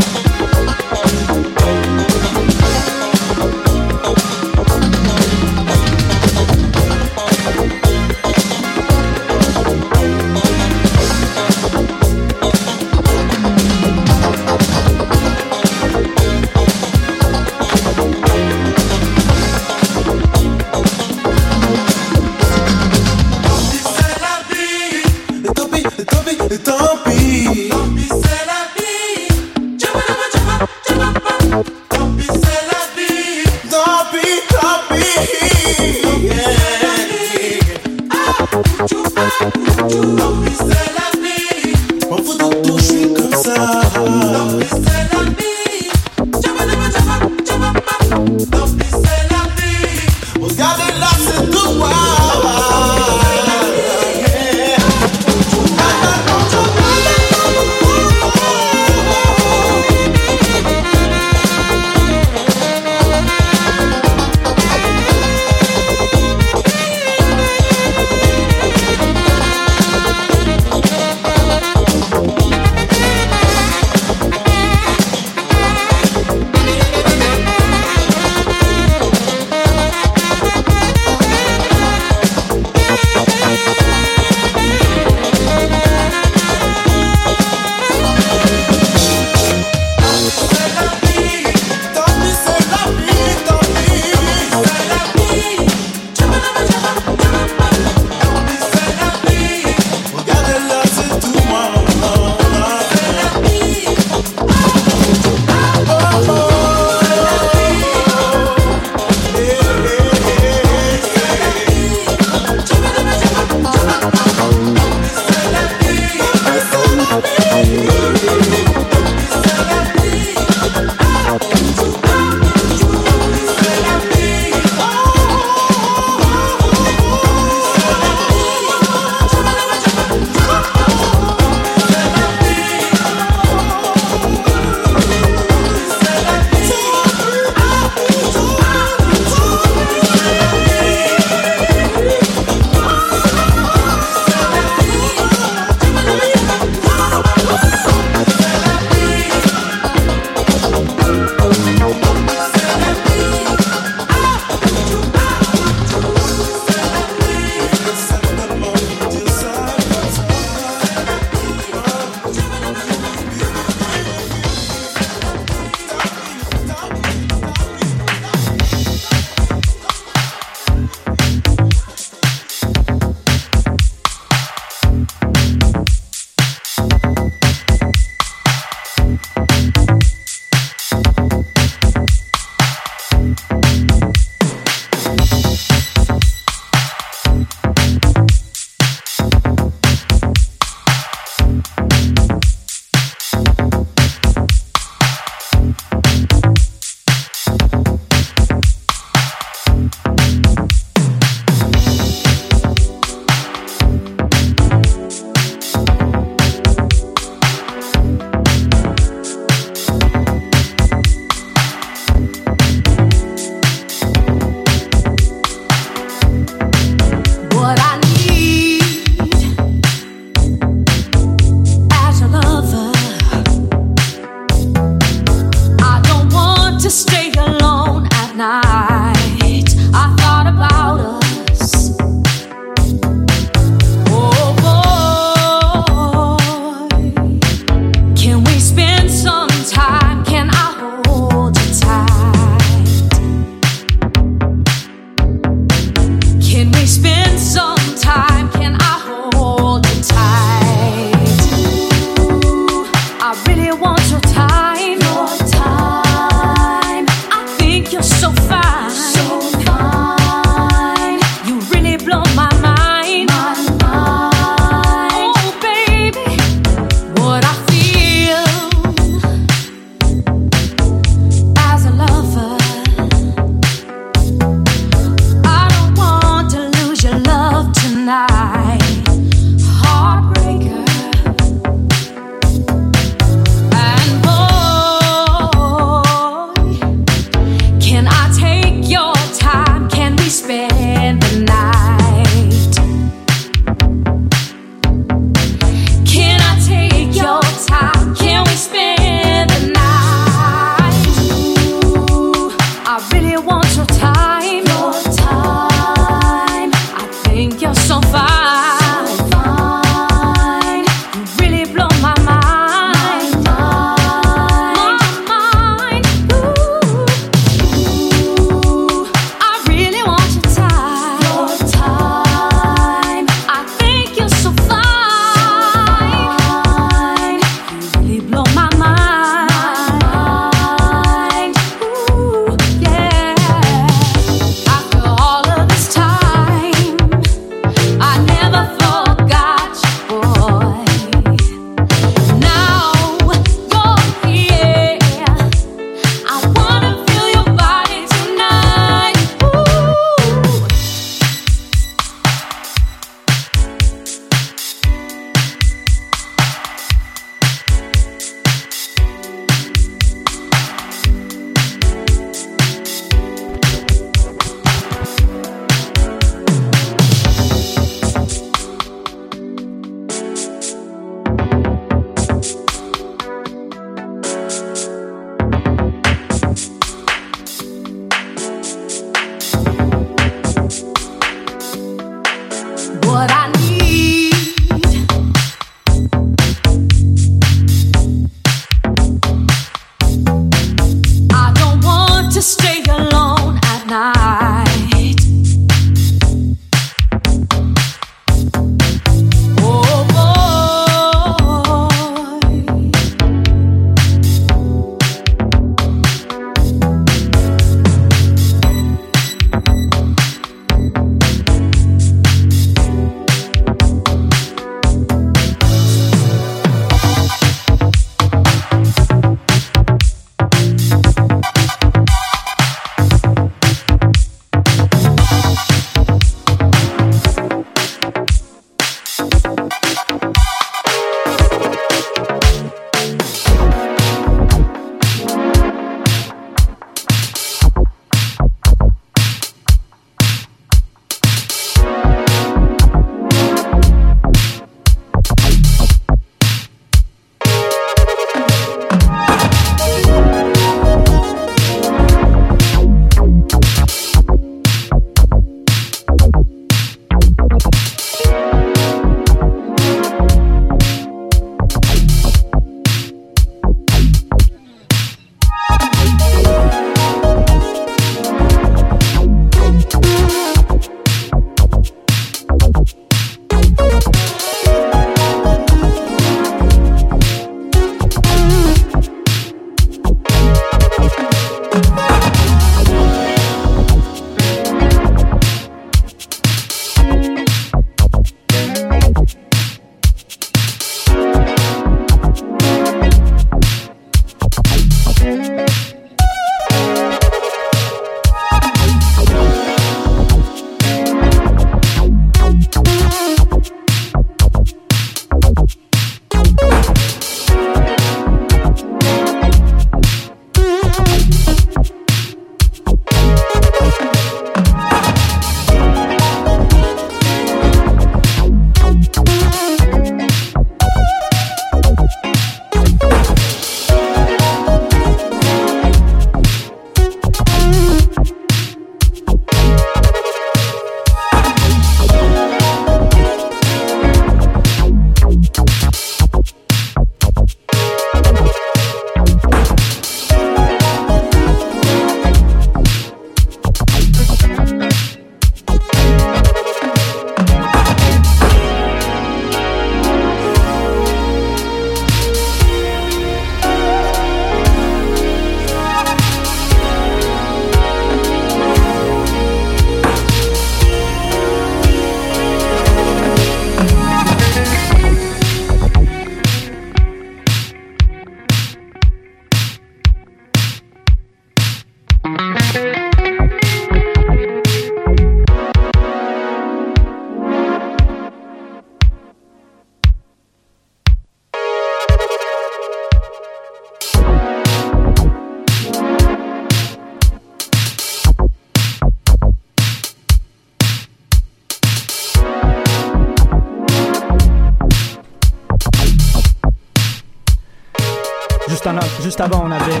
Avant, 599.40 599.64
on 599.66 599.70
avait 599.70 600.00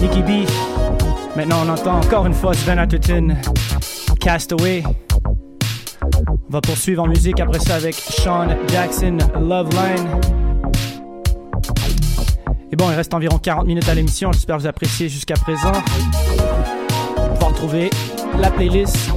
Nicky 0.00 0.22
B. 0.22 0.48
Maintenant, 1.36 1.58
on 1.64 1.68
entend 1.68 1.98
encore 1.98 2.26
une 2.26 2.34
fois 2.34 2.52
Sven 2.52 2.78
Atherton, 2.78 3.36
Castaway. 4.18 4.82
On 6.02 6.50
va 6.52 6.60
poursuivre 6.60 7.02
en 7.02 7.06
musique 7.06 7.38
après 7.40 7.60
ça 7.60 7.76
avec 7.76 7.94
Sean 7.94 8.48
Jackson, 8.68 9.18
Love 9.40 9.70
Line. 9.70 10.08
Et 12.72 12.76
bon, 12.76 12.90
il 12.90 12.94
reste 12.94 13.14
environ 13.14 13.38
40 13.38 13.66
minutes 13.66 13.88
à 13.88 13.94
l'émission. 13.94 14.32
J'espère 14.32 14.56
que 14.56 14.62
vous 14.62 14.68
appréciez 14.68 15.08
jusqu'à 15.08 15.34
présent. 15.34 15.72
Vous 15.72 17.34
pouvez 17.34 17.44
retrouver 17.46 17.90
la 18.38 18.50
playlist 18.50 19.10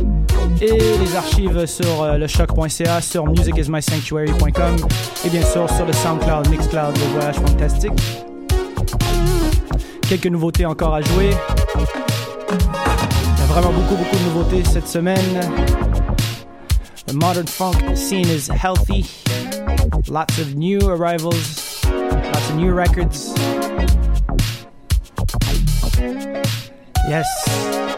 et 0.61 0.77
les 0.99 1.15
archives 1.15 1.65
sur 1.65 2.03
euh, 2.03 2.17
le 2.17 2.27
choc.ca, 2.27 3.01
sur 3.01 3.25
musicismysanctuary.com 3.25 4.75
et 5.25 5.29
bien 5.29 5.41
sûr 5.41 5.69
sur 5.69 5.85
le 5.85 5.93
SoundCloud, 5.93 6.49
Mixcloud, 6.49 6.97
le 6.97 7.13
voyage 7.13 7.35
fantastique. 7.35 7.93
Quelques 10.07 10.27
nouveautés 10.27 10.65
encore 10.65 10.93
à 10.93 11.01
jouer. 11.01 11.31
Il 11.77 13.39
y 13.39 13.41
a 13.41 13.45
vraiment 13.47 13.71
beaucoup, 13.71 13.95
beaucoup 13.95 14.15
de 14.15 14.23
nouveautés 14.23 14.63
cette 14.63 14.87
semaine. 14.87 15.41
The 17.07 17.13
modern 17.13 17.47
funk 17.47 17.95
scene 17.95 18.27
is 18.27 18.47
healthy. 18.47 19.05
Lots 20.07 20.39
of 20.39 20.55
new 20.55 20.79
arrivals, 20.87 21.83
lots 21.85 22.49
of 22.49 22.55
new 22.55 22.71
records. 22.71 23.33
Yes. 27.09 27.94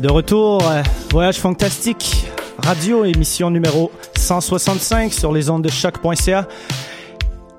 De 0.00 0.10
retour, 0.10 0.60
euh, 0.68 0.82
Voyage 1.10 1.38
Fantastique, 1.38 2.26
radio, 2.58 3.04
émission 3.04 3.50
numéro 3.50 3.90
165 4.14 5.12
sur 5.12 5.32
les 5.32 5.48
ondes 5.48 5.62
de 5.62 5.70
choc.ca. 5.70 6.46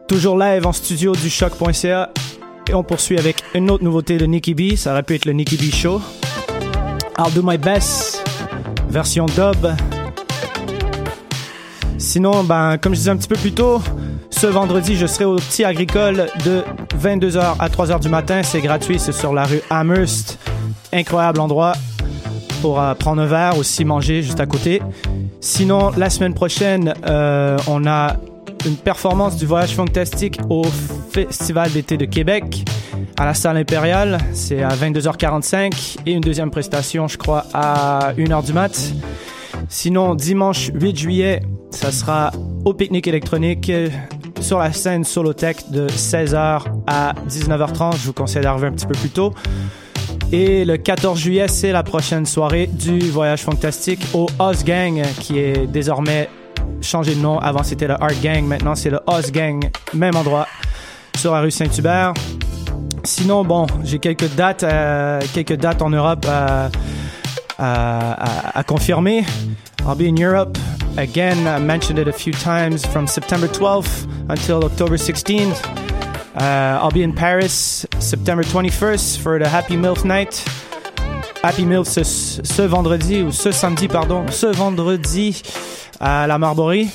Toujours 0.08 0.38
live 0.38 0.68
en 0.68 0.72
studio 0.72 1.14
du 1.16 1.30
choc.ca. 1.32 2.12
Et 2.70 2.74
on 2.76 2.84
poursuit 2.84 3.18
avec 3.18 3.38
une 3.56 3.72
autre 3.72 3.84
nouveauté 3.84 4.18
de 4.18 4.26
Nicky 4.26 4.54
B. 4.54 4.76
Ça 4.76 4.92
aurait 4.92 5.04
pu 5.04 5.16
être 5.16 5.26
le 5.26 5.34
Nicky 5.34 5.58
B 5.58 5.74
Show. 5.74 6.00
I'll 7.18 7.34
Do 7.34 7.42
My 7.44 7.58
Best, 7.58 8.24
version 8.88 9.26
dub. 9.26 9.68
Sinon, 11.98 12.44
ben, 12.44 12.78
comme 12.78 12.94
je 12.94 13.00
disais 13.00 13.12
un 13.12 13.18
petit 13.18 13.30
peu 13.30 13.38
plus 13.38 13.54
tôt, 13.54 13.82
ce 14.30 14.46
vendredi, 14.46 14.96
je 14.96 15.08
serai 15.08 15.26
au 15.26 15.38
Petit 15.38 15.64
Agricole 15.64 16.28
de 16.46 16.64
22h 17.02 17.56
à 17.58 17.70
3h 17.70 18.00
du 18.00 18.10
matin. 18.10 18.44
C'est 18.44 18.62
gratuit, 18.62 19.00
c'est 19.00 19.12
sur 19.12 19.34
la 19.34 19.46
rue 19.46 19.62
Amherst. 19.72 20.38
Incroyable 20.94 21.40
endroit 21.40 21.74
pour 22.62 22.82
prendre 23.00 23.22
un 23.22 23.26
verre, 23.26 23.58
aussi 23.58 23.86
manger 23.86 24.22
juste 24.22 24.40
à 24.40 24.46
côté. 24.46 24.82
Sinon, 25.40 25.92
la 25.96 26.10
semaine 26.10 26.34
prochaine, 26.34 26.94
euh, 27.08 27.58
on 27.68 27.86
a 27.86 28.16
une 28.66 28.76
performance 28.76 29.38
du 29.38 29.46
Voyage 29.46 29.76
Fantastique 29.76 30.40
au 30.50 30.64
Festival 31.12 31.72
d'été 31.72 31.98
de 31.98 32.06
Québec 32.06 32.66
à 33.18 33.26
la 33.26 33.34
salle 33.34 33.58
impériale. 33.58 34.18
C'est 34.34 34.64
à 34.64 34.70
22h45 34.70 35.98
et 36.06 36.12
une 36.12 36.22
deuxième 36.22 36.52
prestation, 36.52 37.08
je 37.08 37.18
crois, 37.18 37.46
à 37.54 38.14
1h 38.18 38.46
du 38.46 38.54
mat. 38.54 38.94
Sinon, 39.70 40.16
dimanche 40.16 40.72
8 40.74 40.98
juillet, 40.98 41.42
ça 41.72 41.92
sera 41.92 42.32
au 42.66 42.74
pique-nique 42.74 43.08
électronique 43.08 43.72
sur 44.40 44.60
la 44.60 44.72
scène 44.72 45.04
Solotech 45.04 45.70
de 45.72 45.88
16h 45.88 46.64
à 46.88 47.14
19h30. 47.28 47.98
Je 47.98 48.06
vous 48.06 48.14
conseille 48.14 48.44
d'arriver 48.44 48.68
un 48.68 48.72
petit 48.72 48.86
peu 48.86 48.96
plus 48.96 49.10
tôt. 49.10 49.34
Et 50.32 50.66
le 50.66 50.76
14 50.76 51.18
juillet, 51.18 51.48
c'est 51.48 51.72
la 51.72 51.84
prochaine 51.84 52.26
soirée 52.26 52.68
du 52.68 53.00
Voyage 53.00 53.44
Fantastique 53.44 54.02
au 54.14 54.28
Oz 54.40 54.64
Gang, 54.66 55.02
qui 55.22 55.40
est 55.40 55.68
désormais 55.68 56.30
changé 56.82 57.16
de 57.16 57.22
nom. 57.22 57.40
Avant, 57.40 57.64
c'était 57.64 57.88
le 57.88 57.94
Art 57.94 58.20
Gang. 58.22 58.44
Maintenant, 58.44 58.76
c'est 58.76 58.90
le 58.90 59.00
Oz 59.08 59.32
Gang. 59.32 59.70
Même 59.94 60.16
endroit, 60.18 60.48
sur 61.16 61.32
la 61.32 61.40
rue 61.40 61.52
Saint-Hubert. 61.52 62.14
Sinon, 63.06 63.46
bon, 63.46 63.68
j'ai 63.86 64.00
quelques 64.00 64.34
dates, 64.36 64.64
euh, 64.64 65.22
quelques 65.34 65.56
dates 65.56 65.82
en 65.82 65.90
Europe 65.90 66.26
à, 66.30 66.70
à, 67.58 68.12
à, 68.12 68.60
à 68.60 68.64
confirmer. 68.64 69.24
I'll 69.88 69.96
be 69.96 70.02
in 70.02 70.22
Europe 70.22 70.58
again. 70.98 71.48
I 71.48 71.58
mentioned 71.58 72.00
it 72.00 72.10
a 72.10 72.12
few 72.12 72.34
times 72.34 72.86
from 72.86 73.08
September 73.08 73.48
12th 73.48 74.06
until 74.28 74.66
October 74.66 74.98
16th. 74.98 75.64
Uh, 76.38 76.78
I'll 76.80 76.92
be 76.92 77.02
in 77.02 77.14
Paris 77.14 77.88
September 77.98 78.44
21st 78.44 79.18
for 79.18 79.40
the 79.40 79.50
Happy 79.50 79.76
Milk 79.76 80.06
Night. 80.06 80.46
Happy 81.42 81.66
Milk 81.66 81.88
ce, 81.88 82.62
vendredi, 82.68 83.24
ou 83.24 83.32
ce 83.32 83.52
samedi, 83.52 83.88
pardon, 83.88 84.28
ce 84.30 84.46
vendredi 84.46 85.42
à 86.00 86.28
la 86.28 86.38
Marborie. 86.38 86.92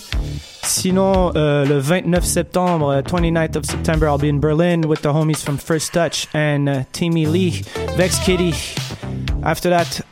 Sinon, 0.62 1.32
euh, 1.35 1.64
le 1.64 1.78
29 1.78 2.24
septembre, 2.24 3.02
29th 3.02 3.56
of 3.56 3.64
September, 3.64 4.06
I'll 4.06 4.16
be 4.16 4.28
in 4.28 4.39
Berlin 4.39 4.82
with 4.86 5.02
the 5.02 5.12
homies 5.12 5.43
from 5.43 5.59
First 5.59 5.93
Touch 5.93 6.28
and 6.35 6.69
uh, 6.69 6.85
Timmy 6.93 7.27
Lee, 7.27 7.64
Vex 7.97 8.20
Kitty. 8.20 8.55
After 9.43 9.70
that, 9.70 10.02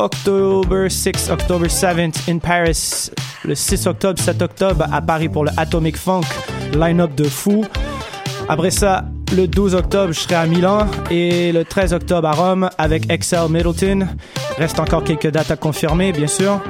October 0.00 0.88
6, 0.88 1.30
October 1.30 1.68
7th 1.68 2.28
in 2.28 2.40
Paris. 2.40 3.08
Le 3.44 3.54
6 3.54 3.86
octobre, 3.86 4.18
7 4.18 4.42
octobre 4.42 4.84
à 4.92 5.00
Paris 5.00 5.28
pour 5.28 5.44
le 5.44 5.52
Atomic 5.56 5.96
Funk. 5.96 6.26
Line-up 6.72 7.14
de 7.14 7.24
fou. 7.24 7.64
Après 8.48 8.70
ça, 8.70 9.04
le 9.34 9.46
12 9.46 9.74
octobre, 9.74 10.12
je 10.12 10.20
serai 10.20 10.34
à 10.34 10.46
Milan 10.46 10.86
et 11.10 11.50
le 11.50 11.64
13 11.64 11.94
octobre 11.94 12.28
à 12.28 12.32
Rome 12.32 12.68
avec 12.76 13.10
Excel 13.10 13.48
Middleton. 13.48 14.06
Reste 14.58 14.78
encore 14.78 15.02
quelques 15.02 15.30
dates 15.30 15.50
à 15.50 15.56
confirmer, 15.56 16.12
bien 16.12 16.26
sûr. 16.26 16.60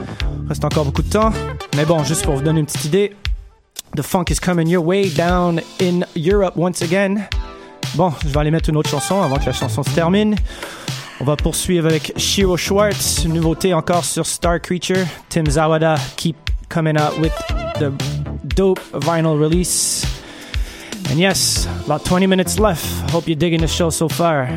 Reste 0.49 0.65
encore 0.65 0.85
beaucoup 0.85 1.03
de 1.03 1.11
temps. 1.11 1.33
Mais 1.77 1.85
bon, 1.85 2.05
juste 2.05 2.25
pour 2.25 2.37
vous 2.37 2.43
donner 2.43 2.61
une 2.61 2.67
petite 2.67 2.85
idée, 2.85 3.17
the 3.97 4.03
funk 4.03 4.27
is 4.31 4.37
coming 4.37 4.69
your 4.69 4.85
way 4.85 5.09
down 5.11 5.61
in 5.81 6.01
Europe 6.17 6.55
once 6.57 6.81
again. 6.81 7.27
Bon, 7.97 8.13
je 8.23 8.29
vais 8.29 8.39
aller 8.39 8.51
mettre 8.51 8.71
une 8.71 8.77
autre 8.77 8.91
chanson 8.91 9.21
avant 9.21 9.37
que 9.37 9.47
la 9.47 9.53
chanson 9.53 9.83
se 9.83 9.91
termine. 9.91 10.37
On 11.21 11.25
va 11.25 11.37
poursuivre 11.37 11.87
avec 11.89 12.13
Shiro 12.17 12.57
Schwartz, 12.57 13.25
nouveauté 13.27 13.75
encore 13.75 14.05
sur 14.05 14.27
Star 14.27 14.61
Creature. 14.61 15.07
Tim 15.29 15.45
Zawada 15.45 15.97
keep 16.17 16.37
coming 16.69 16.97
out 16.97 17.19
with 17.21 17.33
the 17.79 17.93
dope 18.57 18.81
vinyl 18.93 19.39
release. 19.39 20.05
And 21.11 21.19
yes, 21.19 21.67
about 21.85 22.05
20 22.05 22.27
minutes 22.27 22.59
left. 22.59 22.85
Hope 23.11 23.27
you're 23.29 23.37
digging 23.37 23.61
the 23.61 23.69
show 23.69 23.91
so 23.91 24.09
far. 24.09 24.49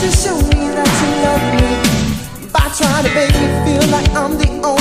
to 0.00 0.10
show 0.12 0.36
me 0.36 0.68
that 0.76 0.90
you 1.00 1.10
love 1.26 1.44
me 1.58 2.48
by 2.52 2.66
trying 2.78 3.04
to 3.04 3.12
make 3.14 3.34
me 3.34 3.48
feel 3.64 3.90
like 3.90 4.08
I'm 4.14 4.38
the 4.38 4.48
only. 4.64 4.77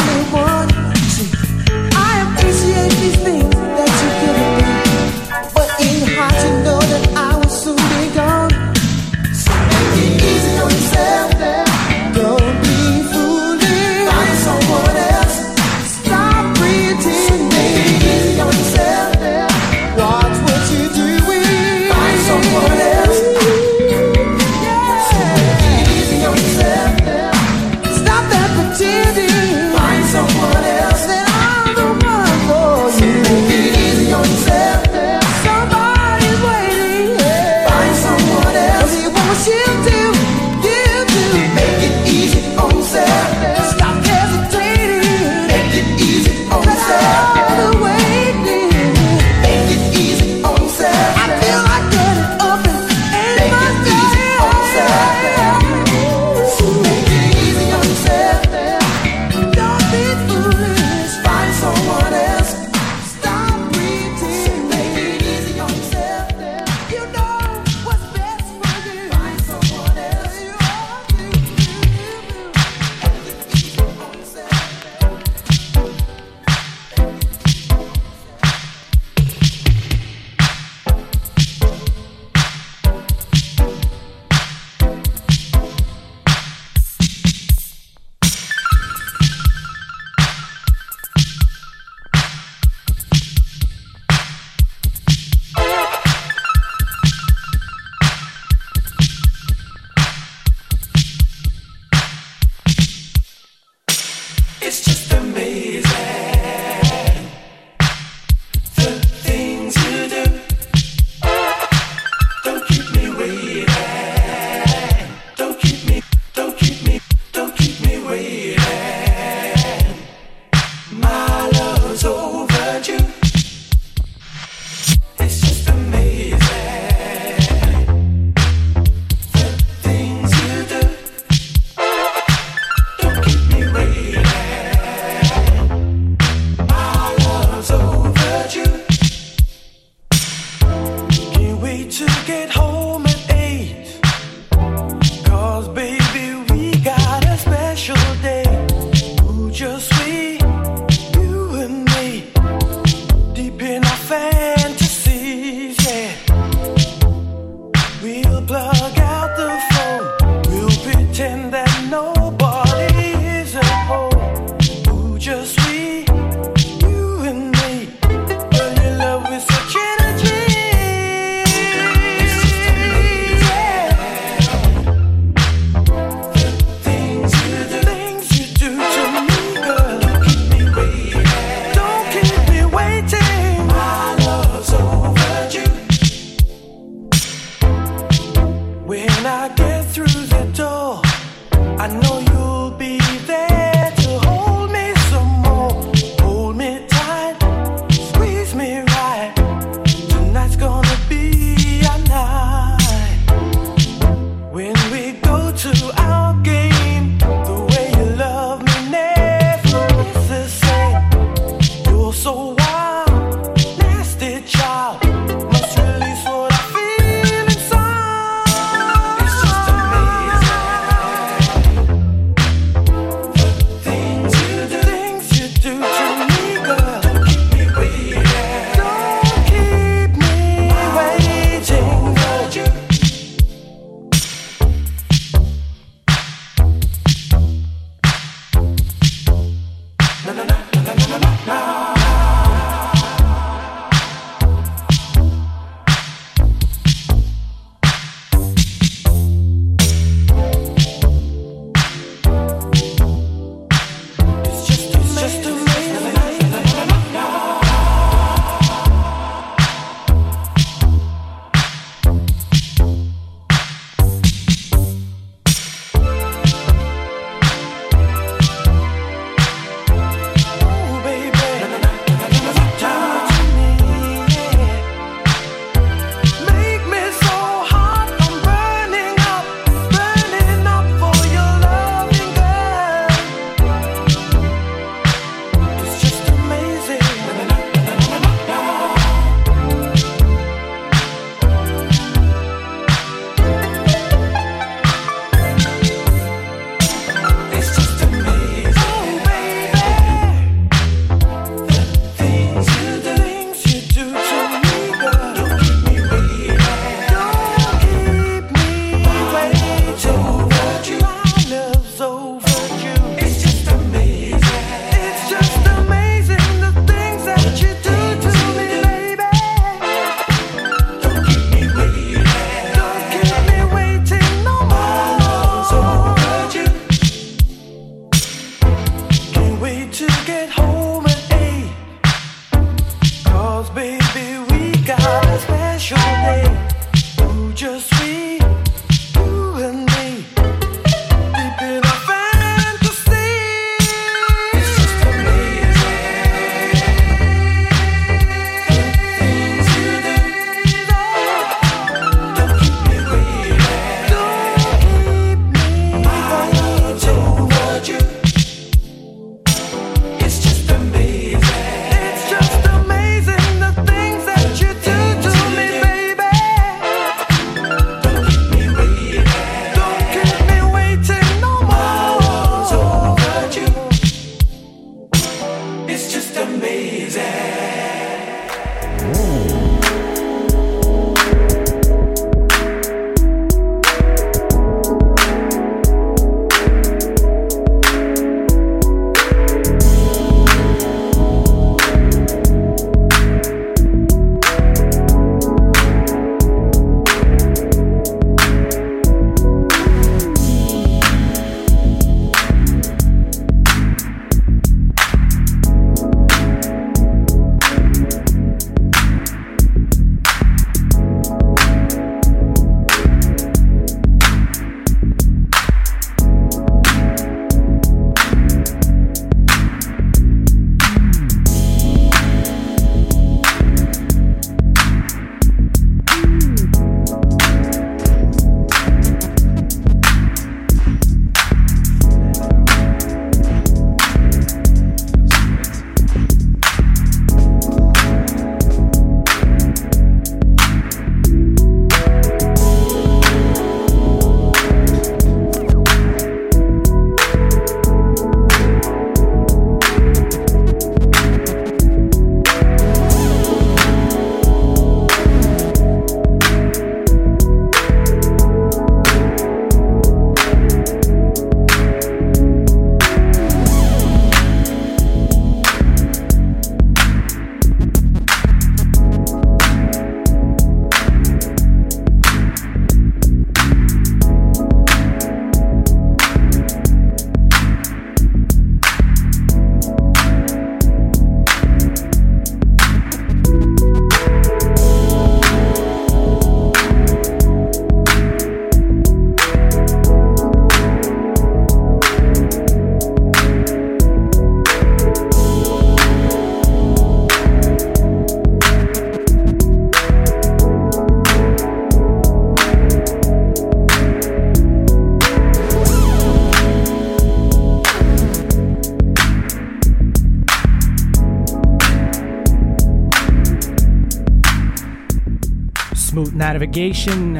Navigation, 516.58 517.38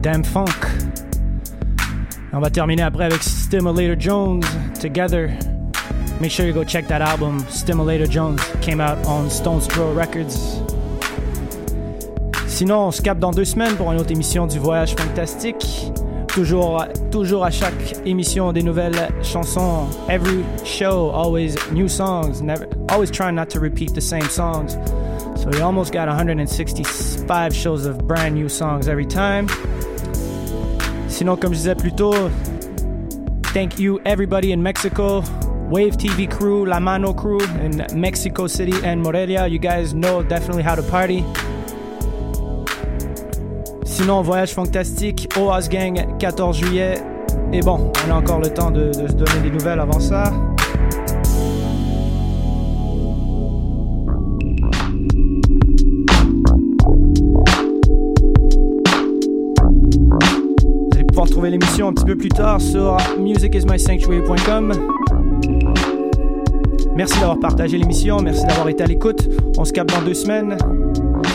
Damn 0.00 0.24
Funk. 0.24 0.48
On 2.32 2.40
va 2.40 2.48
terminer 2.48 2.80
après 2.80 3.04
avec 3.04 3.22
Stimulator 3.22 3.94
Jones, 3.98 4.40
Together. 4.80 5.28
Make 6.18 6.30
sure 6.30 6.46
you 6.46 6.54
go 6.54 6.64
check 6.64 6.86
that 6.86 7.02
album. 7.02 7.44
Stimulator 7.50 8.06
Jones 8.06 8.40
came 8.62 8.80
out 8.80 8.96
on 9.06 9.28
Stones 9.28 9.68
Throw 9.68 9.92
Records. 9.92 10.62
Sinon, 12.46 12.86
on 12.86 12.90
se 12.90 13.02
capte 13.02 13.20
dans 13.20 13.32
deux 13.32 13.44
semaines 13.44 13.76
pour 13.76 13.92
une 13.92 14.00
autre 14.00 14.12
émission 14.12 14.46
du 14.46 14.58
Voyage 14.58 14.96
Fantastique. 14.96 15.92
Toujours, 16.28 16.86
toujours 17.10 17.44
à 17.44 17.50
chaque 17.50 17.96
émission 18.06 18.50
des 18.54 18.62
nouvelles 18.62 19.10
chansons. 19.22 19.88
Every 20.08 20.42
show, 20.64 21.10
always 21.10 21.54
new 21.70 21.86
songs. 21.86 22.40
Never, 22.40 22.66
always 22.88 23.10
trying 23.10 23.34
not 23.34 23.50
to 23.50 23.60
repeat 23.60 23.92
the 23.92 24.00
same 24.00 24.26
songs. 24.30 24.78
So 25.36 25.50
we 25.50 25.60
almost 25.60 25.92
got 25.92 26.08
165 27.26 27.54
shows 27.54 27.86
of 27.86 28.06
brand 28.06 28.34
new 28.34 28.48
songs 28.48 28.86
every 28.86 29.06
time. 29.06 29.48
Sinon, 31.08 31.36
comme 31.36 31.54
je 31.54 31.58
disais 31.58 31.74
plus 31.74 31.92
tôt, 31.92 32.30
thank 33.54 33.78
you 33.78 33.98
everybody 34.04 34.52
in 34.52 34.62
Mexico, 34.62 35.22
Wave 35.70 35.96
TV 35.96 36.28
crew, 36.28 36.66
La 36.66 36.80
Mano 36.80 37.14
crew 37.14 37.40
in 37.62 37.86
Mexico 37.94 38.46
City 38.46 38.74
and 38.84 39.02
Morelia. 39.02 39.46
You 39.46 39.58
guys 39.58 39.94
know 39.94 40.22
definitely 40.22 40.62
how 40.62 40.74
to 40.74 40.82
party. 40.82 41.24
Sinon, 43.84 44.22
voyage 44.22 44.52
fantastique, 44.52 45.28
OAS 45.36 45.68
Gang, 45.68 46.18
14 46.18 46.58
juillet. 46.58 47.00
Et 47.52 47.60
bon, 47.62 47.90
on 48.06 48.10
a 48.10 48.14
encore 48.14 48.40
le 48.40 48.52
temps 48.52 48.70
de 48.70 48.92
se 48.92 49.14
donner 49.14 49.40
des 49.42 49.50
nouvelles 49.50 49.80
avant 49.80 50.00
ça. 50.00 50.32
l'émission 61.50 61.88
un 61.88 61.92
petit 61.92 62.04
peu 62.04 62.16
plus 62.16 62.28
tard 62.28 62.60
sur 62.60 62.96
musicismysanctuary.com. 63.18 64.72
Merci 66.96 67.18
d'avoir 67.18 67.40
partagé 67.40 67.76
l'émission, 67.76 68.20
merci 68.22 68.46
d'avoir 68.46 68.68
été 68.68 68.84
à 68.84 68.86
l'écoute. 68.86 69.28
On 69.58 69.64
se 69.64 69.72
capte 69.72 69.90
dans 69.94 70.02
deux 70.02 70.14
semaines. 70.14 70.56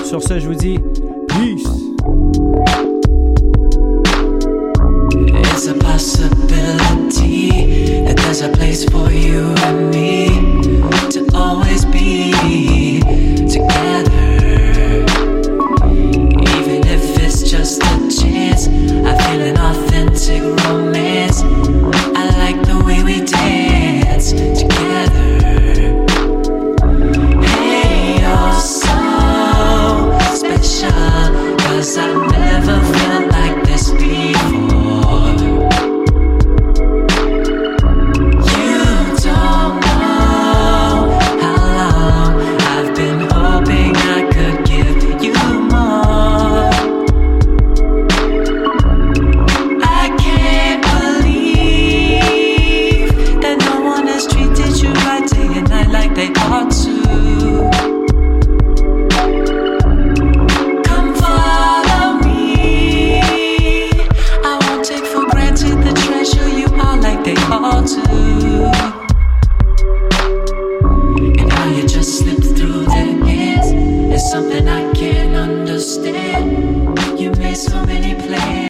Sur 0.05 0.23
ce, 0.23 0.39
je 0.39 0.47
vous 0.47 0.55
dis 0.55 0.79
peace. 1.27 1.69